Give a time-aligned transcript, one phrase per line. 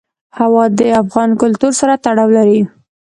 [0.39, 2.61] هوا د افغان کلتور سره تړاو لري.